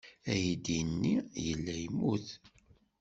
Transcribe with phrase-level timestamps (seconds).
[0.31, 1.15] Aydi-nni
[1.45, 2.27] yella yemmut.